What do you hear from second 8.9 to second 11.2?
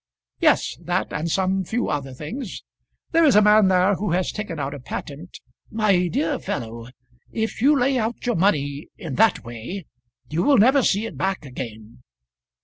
in that way, you will never see it